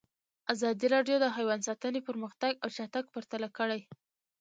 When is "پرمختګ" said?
2.07-2.53